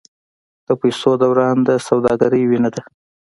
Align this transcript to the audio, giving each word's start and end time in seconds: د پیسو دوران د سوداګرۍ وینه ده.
د 0.67 0.67
پیسو 0.81 1.11
دوران 1.21 1.57
د 1.67 1.69
سوداګرۍ 1.87 2.43
وینه 2.47 2.69
ده. 2.75 2.81